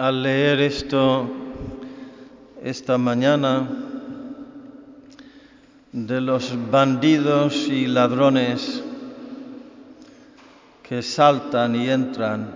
al 0.00 0.22
leer 0.22 0.60
esto 0.62 1.28
esta 2.64 2.96
mañana 2.96 3.68
de 5.92 6.22
los 6.22 6.56
bandidos 6.70 7.68
y 7.68 7.86
ladrones 7.86 8.82
que 10.88 11.02
saltan 11.02 11.76
y 11.76 11.90
entran, 11.90 12.50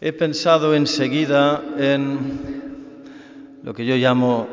he 0.00 0.14
pensado 0.14 0.74
enseguida 0.74 1.60
en 1.76 2.18
lo 3.64 3.74
que 3.74 3.84
yo 3.84 3.96
llamo 3.96 4.48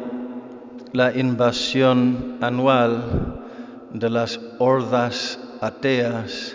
la 0.92 1.18
invasión 1.18 2.36
anual 2.42 3.46
de 3.94 4.10
las 4.10 4.42
hordas 4.60 5.40
ateas 5.62 6.54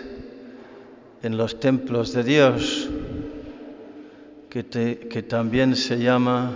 en 1.23 1.37
los 1.37 1.59
templos 1.59 2.13
de 2.13 2.23
Dios, 2.23 2.87
que, 4.51 5.23
también 5.29 5.77
se 5.77 5.97
llama 5.97 6.51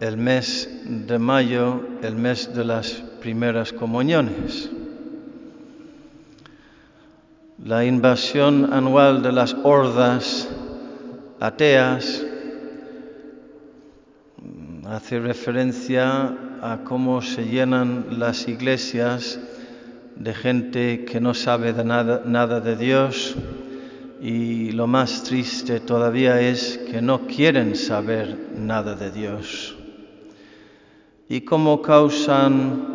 el 0.00 0.16
mes 0.16 0.68
de 0.84 1.20
mayo, 1.20 1.80
el 2.02 2.16
mes 2.16 2.52
de 2.52 2.64
las 2.64 2.90
primeras 3.20 3.72
comuniones. 3.72 4.68
La 7.64 7.84
invasión 7.84 8.72
anual 8.72 9.22
de 9.22 9.30
las 9.30 9.54
hordas 9.62 10.48
ateas 11.38 12.24
hace 14.84 15.20
referencia 15.20 16.34
a 16.60 16.80
cómo 16.82 17.22
se 17.22 17.44
llenan 17.44 18.18
las 18.18 18.48
iglesias 18.48 19.38
de 20.16 20.34
gente 20.34 21.04
que 21.04 21.20
no 21.20 21.34
sabe 21.34 21.72
de 21.72 21.84
nada 21.84 22.60
de 22.60 22.76
Dios 22.76 23.36
y 24.20 24.72
lo 24.72 24.86
más 24.86 25.22
triste 25.22 25.80
todavía 25.80 26.40
es 26.42 26.76
que 26.90 27.00
no 27.00 27.26
quieren 27.26 27.74
saber 27.74 28.50
nada 28.54 28.94
de 28.94 29.10
Dios. 29.10 29.76
Y 31.26 31.40
cómo 31.40 31.80
causan 31.80 32.90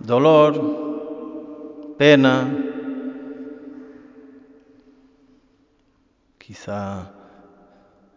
dolor, 0.00 1.94
pena, 1.96 2.46
quizá 6.36 7.10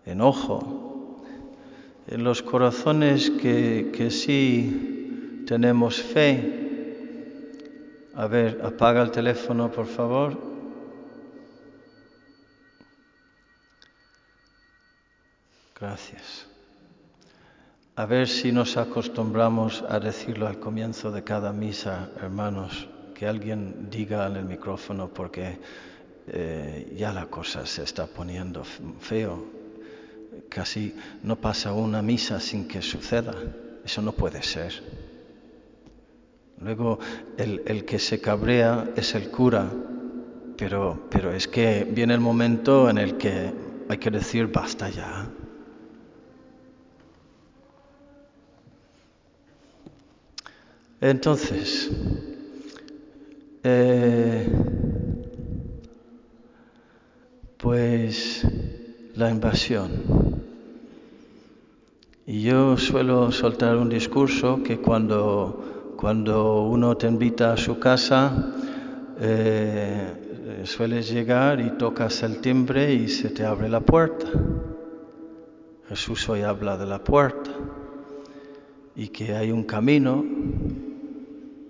enojo 0.05 1.23
en 2.07 2.23
los 2.25 2.41
corazones 2.41 3.29
que, 3.29 3.91
que 3.93 4.11
sí 4.11 5.43
tenemos 5.47 6.01
fe. 6.01 6.67
A 8.15 8.27
ver, 8.27 8.59
apaga 8.65 9.01
el 9.01 9.11
teléfono, 9.11 9.71
por 9.71 9.85
favor. 9.85 10.48
Gracias. 15.79 16.45
A 17.95 18.05
ver 18.05 18.27
si 18.27 18.51
nos 18.51 18.75
acostumbramos 18.75 19.83
a 19.87 19.99
decirlo 19.99 20.47
al 20.47 20.59
comienzo 20.59 21.11
de 21.11 21.23
cada 21.23 21.53
misa, 21.53 22.09
hermanos, 22.21 22.87
que 23.13 23.27
alguien 23.27 23.89
diga 23.89 24.27
en 24.27 24.35
el 24.35 24.45
micrófono 24.45 25.07
porque 25.07 25.57
eh, 26.27 26.93
ya 26.97 27.13
la 27.13 27.27
cosa 27.27 27.65
se 27.65 27.83
está 27.83 28.07
poniendo 28.07 28.63
feo. 28.63 29.43
Casi 30.49 30.95
no 31.23 31.37
pasa 31.37 31.73
una 31.73 32.01
misa 32.01 32.39
sin 32.39 32.67
que 32.67 32.81
suceda. 32.81 33.35
Eso 33.83 34.01
no 34.01 34.11
puede 34.11 34.43
ser. 34.43 34.73
Luego 36.61 36.99
el, 37.37 37.63
el 37.65 37.85
que 37.85 37.99
se 37.99 38.19
cabrea 38.19 38.89
es 38.97 39.15
el 39.15 39.29
cura, 39.29 39.69
pero, 40.57 41.07
pero 41.09 41.31
es 41.31 41.47
que 41.47 41.87
viene 41.89 42.15
el 42.15 42.19
momento 42.19 42.89
en 42.89 42.97
el 42.97 43.17
que 43.17 43.53
hay 43.87 43.97
que 43.97 44.11
decir 44.11 44.47
basta 44.47 44.89
ya. 44.89 45.29
Entonces, 51.01 51.89
eh, 53.63 54.49
pues 57.55 58.45
la 59.15 59.31
invasión. 59.31 59.91
Y 62.25 62.43
yo 62.43 62.75
suelo 62.75 63.31
soltar 63.31 63.77
un 63.77 63.87
discurso 63.87 64.61
que 64.61 64.79
cuando, 64.79 65.93
cuando 65.95 66.63
uno 66.63 66.97
te 66.97 67.07
invita 67.07 67.53
a 67.53 67.57
su 67.57 67.79
casa, 67.79 68.53
eh, 69.21 70.61
sueles 70.65 71.09
llegar 71.09 71.61
y 71.61 71.77
tocas 71.77 72.23
el 72.23 72.41
timbre 72.41 72.93
y 72.93 73.07
se 73.07 73.29
te 73.29 73.45
abre 73.45 73.69
la 73.69 73.79
puerta. 73.79 74.27
Jesús 75.87 76.27
hoy 76.27 76.41
habla 76.41 76.77
de 76.77 76.85
la 76.85 77.01
puerta 77.01 77.51
y 78.95 79.07
que 79.07 79.33
hay 79.33 79.51
un 79.51 79.63
camino 79.63 80.23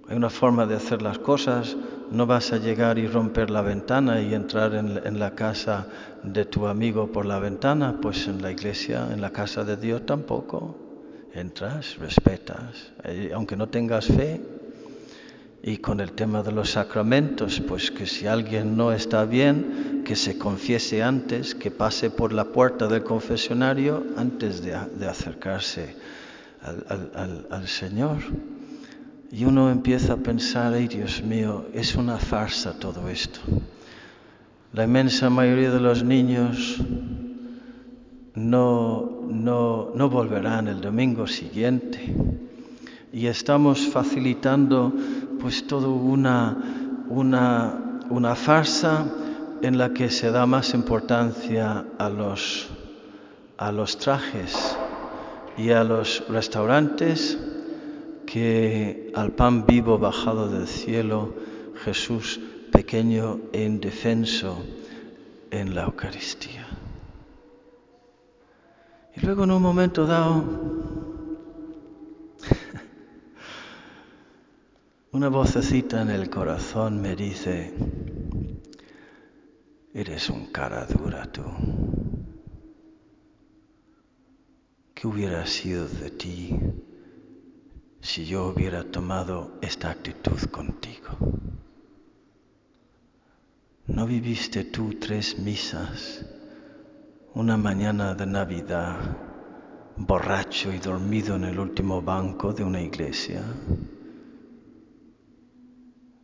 hay 0.09 0.17
una 0.17 0.31
forma 0.31 0.65
de 0.65 0.75
hacer 0.75 1.03
las 1.03 1.19
cosas. 1.19 1.77
No 2.11 2.25
vas 2.25 2.51
a 2.51 2.57
llegar 2.57 2.97
y 2.97 3.05
romper 3.05 3.51
la 3.51 3.61
ventana 3.61 4.19
y 4.19 4.33
entrar 4.33 4.73
en, 4.73 5.19
la 5.19 5.35
casa 5.35 5.85
de 6.23 6.45
tu 6.45 6.65
amigo 6.65 7.11
por 7.11 7.27
la 7.27 7.37
ventana, 7.37 7.99
pues 8.01 8.27
en 8.27 8.41
la 8.41 8.49
iglesia, 8.49 9.07
en 9.13 9.21
la 9.21 9.29
casa 9.29 9.63
de 9.63 9.77
Dios 9.77 10.07
tampoco. 10.07 10.75
Entras, 11.35 11.97
respetas, 11.99 12.91
aunque 13.35 13.55
no 13.55 13.69
tengas 13.69 14.07
fe. 14.07 14.41
Y 15.61 15.77
con 15.77 15.99
el 15.99 16.13
tema 16.13 16.41
de 16.41 16.53
los 16.53 16.71
sacramentos, 16.71 17.61
pues 17.67 17.91
que 17.91 18.07
si 18.07 18.25
alguien 18.25 18.75
no 18.75 18.91
está 18.91 19.25
bien, 19.25 20.01
que 20.05 20.15
se 20.15 20.39
confiese 20.39 21.03
antes, 21.03 21.53
que 21.53 21.69
pase 21.69 22.09
por 22.09 22.33
la 22.33 22.45
puerta 22.45 22.87
del 22.87 23.03
confesionario 23.03 24.03
antes 24.17 24.63
de, 24.63 24.73
acercarse 24.73 25.95
al 26.63 27.67
Señor. 27.67 28.17
Y 29.31 29.45
uno 29.45 29.69
empieza 29.69 30.13
a 30.13 30.17
pensar, 30.17 30.73
ay 30.73 30.87
Dios 30.87 31.21
mío, 31.21 31.67
es 31.73 31.95
una 31.95 32.17
farsa 32.17 32.79
todo 32.79 33.09
esto. 33.09 33.39
La 34.73 34.85
inmensa 34.85 35.29
mayoría 35.29 35.69
de 35.69 35.79
los 35.79 36.03
niños 36.03 36.81
no, 38.33 39.21
no, 39.27 39.91
no 39.93 40.09
volverán 40.09 40.67
el 40.67 40.81
domingo 40.81 41.27
siguiente. 41.27 42.15
Y 43.13 43.27
estamos 43.27 43.87
facilitando 43.87 44.93
pues 45.39 45.67
todo 45.67 45.93
una, 45.93 47.05
una, 47.09 47.99
una 48.09 48.35
farsa 48.35 49.05
en 49.61 49.77
la 49.77 49.93
que 49.93 50.09
se 50.09 50.31
da 50.31 50.47
más 50.47 50.73
importancia 50.73 51.85
a 51.99 52.09
los, 52.09 52.69
a 53.57 53.71
los 53.71 53.97
trajes 53.97 54.75
y 55.57 55.69
a 55.69 55.83
los 55.83 56.23
restaurantes 56.29 57.37
que 58.31 59.11
al 59.15 59.31
pan 59.31 59.65
vivo 59.65 59.97
bajado 59.97 60.49
del 60.49 60.67
cielo, 60.67 61.33
Jesús 61.83 62.39
pequeño 62.71 63.39
e 63.51 63.63
indefenso 63.63 64.63
en 65.49 65.73
la 65.73 65.85
Eucaristía. 65.85 66.67
Y 69.15 69.21
luego 69.21 69.45
en 69.45 69.51
un 69.51 69.63
momento 69.63 70.05
dado, 70.05 70.43
una 75.11 75.29
vocecita 75.29 76.03
en 76.03 76.11
el 76.11 76.29
corazón 76.29 77.01
me 77.01 77.15
dice, 77.15 77.73
eres 79.91 80.29
un 80.29 80.51
cara 80.51 80.85
dura 80.85 81.31
tú. 81.31 81.41
¿Qué 84.93 85.07
hubiera 85.07 85.47
sido 85.47 85.87
de 85.87 86.11
ti 86.11 86.59
si 88.01 88.25
yo 88.25 88.47
hubiera 88.47 88.83
tomado 88.83 89.51
esta 89.61 89.91
actitud 89.91 90.39
contigo? 90.51 91.17
¿No 93.87 94.05
viviste 94.05 94.65
tú 94.65 94.95
tres 94.99 95.39
misas, 95.39 96.25
una 97.33 97.57
mañana 97.57 98.13
de 98.13 98.25
Navidad, 98.25 98.97
borracho 99.97 100.71
y 100.71 100.77
dormido 100.77 101.35
en 101.35 101.45
el 101.45 101.59
último 101.59 102.01
banco 102.01 102.53
de 102.53 102.63
una 102.63 102.81
iglesia? 102.81 103.41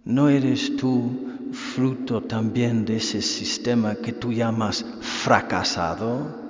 ¿No 0.05 0.29
eres 0.29 0.77
tú 0.77 1.49
fruto 1.51 2.21
también 2.21 2.85
de 2.85 2.97
ese 2.97 3.21
sistema 3.21 3.95
que 3.95 4.13
tú 4.13 4.31
llamas 4.31 4.85
fracasado? 5.01 6.44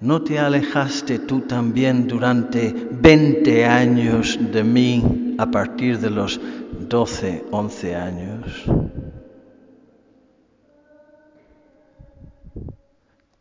¿No 0.00 0.22
te 0.22 0.38
alejaste 0.38 1.20
tú 1.20 1.40
también 1.40 2.06
durante 2.06 2.72
20 2.90 3.64
años 3.64 4.38
de 4.52 4.62
mí 4.62 5.34
a 5.38 5.50
partir 5.50 5.98
de 5.98 6.10
los 6.10 6.40
12, 6.88 7.44
11 7.50 7.94
años? 7.94 8.64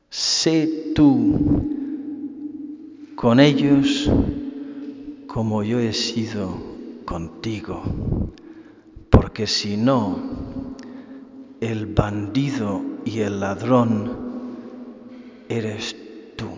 Sé 0.10 0.92
tú 0.96 1.64
con 3.16 3.40
ellos 3.40 4.10
como 5.28 5.64
yo 5.64 5.80
he 5.80 5.94
sido 5.94 6.56
contigo, 7.06 7.82
porque 9.10 9.48
si 9.48 9.78
no, 9.78 10.20
el 11.60 11.88
bandido 11.88 12.82
y 13.04 13.22
el 13.22 13.40
ladrón 13.40 14.12
eres 15.50 15.96
tú. 16.36 16.50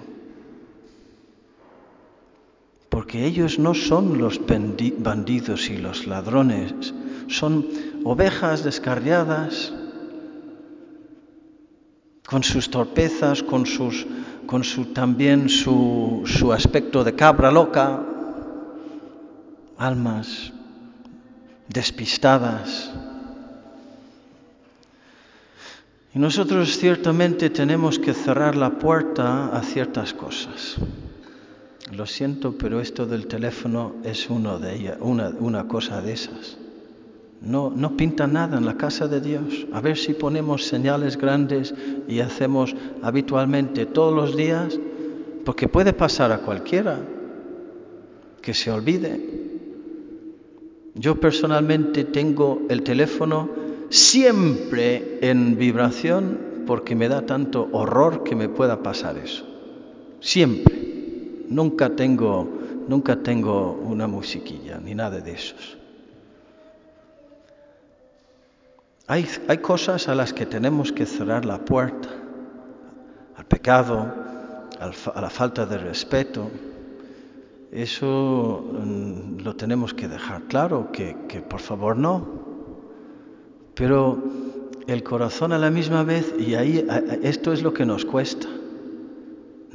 Porque 2.95 3.25
ellos 3.25 3.59
no 3.59 3.73
son 3.73 4.19
los 4.19 4.39
bandidos 4.39 5.69
y 5.69 5.75
los 5.75 6.07
ladrones, 6.07 6.93
son 7.27 7.67
ovejas 8.05 8.63
descarriadas, 8.63 9.73
con 12.25 12.41
sus 12.41 12.69
torpezas, 12.69 13.43
con, 13.43 13.65
sus, 13.65 14.07
su, 14.61 14.85
también 14.93 15.49
su, 15.49 16.23
su 16.25 16.53
aspecto 16.53 17.03
de 17.03 17.13
cabra 17.15 17.51
loca, 17.51 18.01
almas 19.77 20.53
despistadas. 21.67 22.93
Y 26.13 26.19
nosotros 26.19 26.77
ciertamente 26.77 27.49
tenemos 27.49 27.99
que 27.99 28.13
cerrar 28.13 28.55
la 28.55 28.69
puerta 28.69 29.47
a 29.47 29.61
ciertas 29.63 30.13
cosas. 30.13 30.77
Lo 31.91 32.05
siento, 32.05 32.57
pero 32.57 32.81
esto 32.81 33.05
del 33.05 33.27
teléfono 33.27 33.95
es 34.03 34.29
uno 34.29 34.57
de 34.57 34.75
ellas, 34.75 34.97
una, 35.01 35.29
una 35.39 35.67
cosa 35.67 36.01
de 36.01 36.13
esas. 36.13 36.57
No, 37.41 37.69
no 37.69 37.95
pinta 37.95 38.25
nada 38.25 38.57
en 38.57 38.65
la 38.65 38.75
casa 38.75 39.07
de 39.07 39.21
Dios. 39.21 39.67
A 39.71 39.81
ver 39.81 39.97
si 39.97 40.13
ponemos 40.13 40.65
señales 40.65 41.15
grandes 41.15 41.75
y 42.07 42.19
hacemos 42.21 42.75
habitualmente 43.03 43.85
todos 43.85 44.15
los 44.15 44.35
días, 44.35 44.79
porque 45.43 45.67
puede 45.67 45.93
pasar 45.93 46.31
a 46.31 46.39
cualquiera 46.39 46.97
que 48.41 48.55
se 48.55 48.71
olvide. 48.71 49.45
Yo 50.95 51.19
personalmente 51.19 52.03
tengo 52.03 52.63
el 52.69 52.81
teléfono 52.81 53.49
siempre 53.89 55.19
en 55.21 55.57
vibración 55.57 56.63
porque 56.65 56.95
me 56.95 57.09
da 57.09 57.27
tanto 57.27 57.69
horror 57.73 58.23
que 58.23 58.35
me 58.35 58.49
pueda 58.49 58.81
pasar 58.81 59.17
eso. 59.17 59.45
Siempre. 60.19 60.84
Nunca 61.49 61.89
tengo, 61.89 62.47
nunca 62.87 63.15
tengo 63.17 63.73
una 63.73 64.07
musiquilla 64.07 64.79
ni 64.79 64.95
nada 64.95 65.19
de 65.19 65.31
esos. 65.31 65.77
Hay, 69.07 69.27
hay 69.47 69.57
cosas 69.59 70.07
a 70.07 70.15
las 70.15 70.33
que 70.33 70.45
tenemos 70.45 70.91
que 70.91 71.05
cerrar 71.05 71.45
la 71.45 71.59
puerta, 71.59 72.09
al 73.35 73.45
pecado, 73.45 74.11
a 74.79 75.21
la 75.21 75.29
falta 75.29 75.65
de 75.65 75.77
respeto. 75.77 76.49
Eso 77.71 78.63
mm, 78.71 79.41
lo 79.43 79.55
tenemos 79.55 79.93
que 79.93 80.07
dejar 80.07 80.43
claro, 80.43 80.91
que, 80.91 81.15
que 81.27 81.41
por 81.41 81.59
favor 81.59 81.97
no. 81.97 82.25
Pero 83.75 84.23
el 84.87 85.03
corazón 85.03 85.51
a 85.51 85.59
la 85.59 85.69
misma 85.69 86.03
vez, 86.03 86.33
y 86.39 86.55
ahí 86.55 86.87
esto 87.21 87.53
es 87.53 87.61
lo 87.61 87.73
que 87.73 87.85
nos 87.85 88.05
cuesta. 88.05 88.47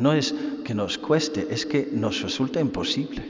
No 0.00 0.14
es 0.14 0.34
que 0.64 0.74
nos 0.74 0.96
cueste, 0.96 1.48
es 1.50 1.66
que 1.66 1.90
nos 1.92 2.22
resulta 2.22 2.58
imposible 2.58 3.22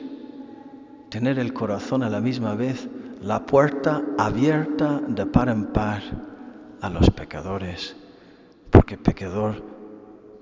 tener 1.09 1.41
el 1.41 1.53
corazón 1.53 2.05
a 2.05 2.09
la 2.09 2.21
misma 2.21 2.55
vez, 2.55 2.89
la 3.21 3.45
puerta 3.45 4.05
abierta 4.17 5.01
de 5.01 5.27
par 5.27 5.49
en 5.49 5.67
par 5.73 6.01
a 6.81 6.89
los 6.89 7.11
pecadores. 7.11 7.97
Porque 8.71 8.97
pecador 8.97 9.65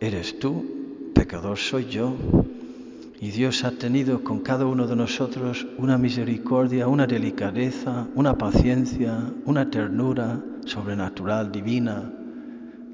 eres 0.00 0.38
tú, 0.38 1.10
pecador 1.14 1.56
soy 1.56 1.86
yo. 1.86 2.14
Y 3.20 3.30
Dios 3.30 3.64
ha 3.64 3.70
tenido 3.70 4.22
con 4.22 4.40
cada 4.40 4.66
uno 4.66 4.86
de 4.86 4.96
nosotros 4.96 5.66
una 5.78 5.96
misericordia, 5.96 6.88
una 6.88 7.06
delicadeza, 7.06 8.06
una 8.14 8.36
paciencia, 8.36 9.32
una 9.46 9.70
ternura 9.70 10.38
sobrenatural, 10.66 11.50
divina, 11.50 12.12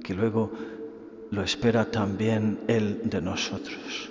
que 0.05 0.15
luego 0.15 0.53
lo 1.35 1.43
espera 1.43 1.91
también 1.91 2.61
Él 2.69 3.03
de 3.05 3.21
nosotros. 3.21 4.11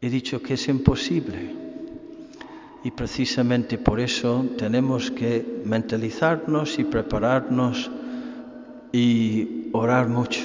He 0.00 0.08
dicho 0.08 0.40
que 0.42 0.54
es 0.54 0.68
imposible 0.68 1.54
y 2.82 2.90
precisamente 2.92 3.76
por 3.76 4.00
eso 4.00 4.46
tenemos 4.56 5.10
que 5.10 5.62
mentalizarnos 5.64 6.78
y 6.78 6.84
prepararnos 6.84 7.90
y 8.92 9.68
orar 9.72 10.08
mucho 10.08 10.40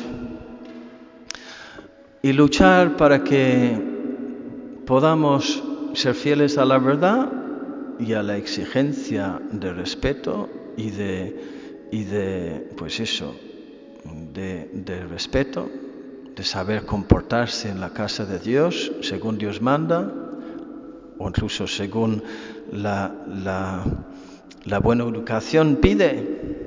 y 2.26 2.34
luchar 2.34 2.98
para 2.98 3.24
que 3.24 3.80
podamos 4.88 5.64
ser 5.94 6.16
fieles 6.16 6.58
a 6.58 6.66
la 6.66 6.80
verdad 6.80 7.32
y 8.00 8.14
a 8.14 8.24
la 8.24 8.36
exigencia 8.36 9.40
de 9.52 9.72
respeto 9.72 10.50
y 10.76 10.90
de, 10.90 11.55
y 11.92 12.04
de 12.04 12.72
pues 12.78 13.00
eso, 13.00 13.36
de, 14.34 14.70
de 14.74 15.06
respeto, 15.06 15.70
de 16.36 16.44
saber 16.44 16.86
comportarse 16.86 17.70
en 17.70 17.80
la 17.80 17.92
casa 17.92 18.26
de 18.26 18.40
Dios 18.40 18.92
según 19.02 19.38
Dios 19.38 19.62
manda, 19.62 20.12
o 21.18 21.28
incluso 21.28 21.68
según 21.68 22.24
la, 22.72 23.14
la, 23.28 23.84
la 24.66 24.80
buena 24.80 25.06
educación 25.06 25.78
pide. 25.82 26.66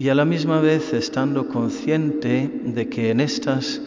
Y 0.00 0.08
a 0.08 0.14
la 0.14 0.24
misma 0.24 0.60
vez 0.60 0.92
estando 0.92 1.48
consciente 1.48 2.50
de 2.64 2.88
que 2.88 3.10
en 3.10 3.20
estas 3.20 3.80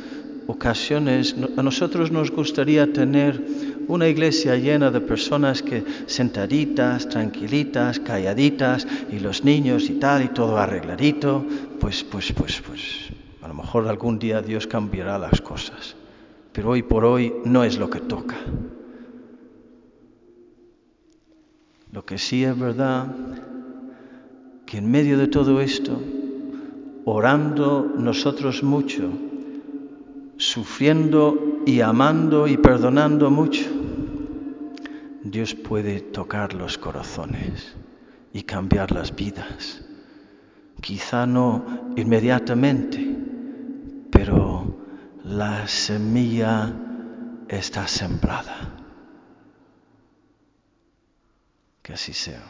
ocasiones 0.47 1.35
a 1.55 1.63
nosotros 1.63 2.11
nos 2.11 2.31
gustaría 2.31 2.91
tener 2.91 3.70
una 3.87 4.07
iglesia 4.07 4.55
llena 4.55 4.91
de 4.91 5.01
personas 5.01 5.61
que 5.61 5.83
sentaditas, 6.05 7.09
tranquilitas, 7.09 7.99
calladitas 7.99 8.87
y 9.11 9.19
los 9.19 9.43
niños 9.43 9.89
y 9.89 9.93
tal 9.93 10.23
y 10.23 10.27
todo 10.29 10.57
arregladito, 10.57 11.45
pues 11.79 12.03
pues 12.03 12.31
pues 12.33 12.61
pues 12.61 13.09
a 13.41 13.47
lo 13.47 13.53
mejor 13.53 13.87
algún 13.87 14.19
día 14.19 14.41
Dios 14.41 14.67
cambiará 14.67 15.17
las 15.17 15.41
cosas. 15.41 15.95
Pero 16.51 16.69
hoy 16.71 16.83
por 16.83 17.05
hoy 17.05 17.33
no 17.45 17.63
es 17.63 17.77
lo 17.77 17.89
que 17.89 17.99
toca. 17.99 18.37
Lo 21.91 22.05
que 22.05 22.17
sí 22.17 22.43
es 22.43 22.57
verdad 22.57 23.07
que 24.65 24.77
en 24.77 24.89
medio 24.89 25.17
de 25.17 25.27
todo 25.27 25.59
esto, 25.59 26.01
orando 27.03 27.93
nosotros 27.97 28.63
mucho, 28.63 29.09
sufriendo 30.37 31.50
y 31.65 31.81
amando 31.81 32.47
y 32.47 32.57
perdonando 32.57 33.29
mucho, 33.29 33.69
Dios 35.23 35.53
puede 35.53 36.01
tocar 36.01 36.53
los 36.53 36.77
corazones 36.77 37.75
y 38.33 38.43
cambiar 38.43 38.91
las 38.91 39.15
vidas. 39.15 39.83
Quizá 40.81 41.25
no 41.25 41.93
inmediatamente, 41.95 43.15
pero 44.11 44.75
la 45.23 45.67
semilla 45.67 46.73
está 47.47 47.87
sembrada. 47.87 48.71
Que 51.83 51.93
así 51.93 52.13
sea. 52.13 52.43